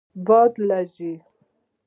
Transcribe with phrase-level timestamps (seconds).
[0.25, 1.11] باد لږیږی